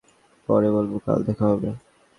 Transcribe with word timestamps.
পরে 0.49 0.69
বলব, 0.71 0.91
কাল 1.05 1.19
দেখা 1.23 1.45
হবে। 1.45 1.69